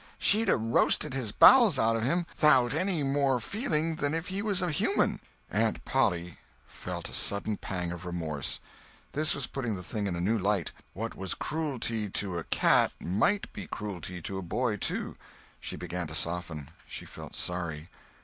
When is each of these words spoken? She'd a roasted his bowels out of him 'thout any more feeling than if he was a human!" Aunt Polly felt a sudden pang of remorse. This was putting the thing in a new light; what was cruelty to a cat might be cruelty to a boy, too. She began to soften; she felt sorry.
She'd 0.17 0.49
a 0.49 0.57
roasted 0.57 1.13
his 1.13 1.31
bowels 1.31 1.77
out 1.77 1.95
of 1.95 2.01
him 2.01 2.25
'thout 2.33 2.73
any 2.73 3.03
more 3.03 3.39
feeling 3.39 3.97
than 3.97 4.15
if 4.15 4.29
he 4.29 4.41
was 4.41 4.63
a 4.63 4.71
human!" 4.71 5.21
Aunt 5.51 5.85
Polly 5.85 6.39
felt 6.65 7.07
a 7.09 7.13
sudden 7.13 7.55
pang 7.55 7.91
of 7.91 8.03
remorse. 8.03 8.59
This 9.11 9.35
was 9.35 9.45
putting 9.45 9.75
the 9.75 9.83
thing 9.83 10.07
in 10.07 10.15
a 10.15 10.19
new 10.19 10.39
light; 10.39 10.71
what 10.93 11.13
was 11.15 11.35
cruelty 11.35 12.09
to 12.09 12.39
a 12.39 12.43
cat 12.45 12.91
might 12.99 13.53
be 13.53 13.67
cruelty 13.67 14.23
to 14.23 14.39
a 14.39 14.41
boy, 14.41 14.77
too. 14.77 15.17
She 15.59 15.75
began 15.75 16.07
to 16.07 16.15
soften; 16.15 16.71
she 16.87 17.05
felt 17.05 17.35
sorry. 17.35 17.87